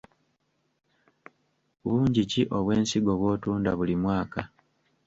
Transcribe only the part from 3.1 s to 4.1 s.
bw’otunda buli